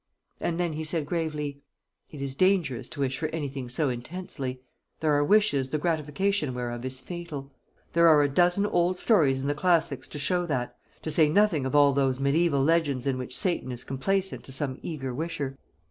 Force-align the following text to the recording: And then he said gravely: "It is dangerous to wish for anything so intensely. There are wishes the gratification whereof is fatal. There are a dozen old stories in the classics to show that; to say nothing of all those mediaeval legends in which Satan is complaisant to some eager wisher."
And 0.39 0.59
then 0.59 0.73
he 0.73 0.83
said 0.83 1.05
gravely: 1.05 1.61
"It 2.09 2.21
is 2.23 2.33
dangerous 2.33 2.89
to 2.89 3.01
wish 3.01 3.19
for 3.19 3.27
anything 3.27 3.69
so 3.69 3.89
intensely. 3.89 4.59
There 4.99 5.13
are 5.13 5.23
wishes 5.23 5.69
the 5.69 5.77
gratification 5.77 6.55
whereof 6.55 6.83
is 6.83 6.99
fatal. 6.99 7.51
There 7.93 8.07
are 8.07 8.23
a 8.23 8.27
dozen 8.27 8.65
old 8.65 8.97
stories 8.97 9.39
in 9.39 9.45
the 9.45 9.53
classics 9.53 10.07
to 10.07 10.17
show 10.17 10.47
that; 10.47 10.75
to 11.03 11.11
say 11.11 11.29
nothing 11.29 11.67
of 11.67 11.75
all 11.75 11.93
those 11.93 12.19
mediaeval 12.19 12.63
legends 12.63 13.05
in 13.05 13.19
which 13.19 13.37
Satan 13.37 13.71
is 13.71 13.83
complaisant 13.83 14.43
to 14.45 14.51
some 14.51 14.79
eager 14.81 15.13
wisher." 15.13 15.55